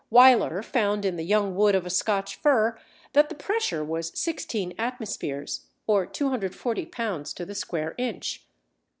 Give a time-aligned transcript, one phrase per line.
[0.09, 2.75] Wieler found in the young wood of a Scotch fir
[3.13, 7.33] that the pressure was sixteen atmospheres, or 240 lb.
[7.35, 8.43] to the square inch.